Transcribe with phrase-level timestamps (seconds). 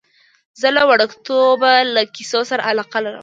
[0.61, 3.19] زه له وړکتوبه له کیسو سره علاقه لرم.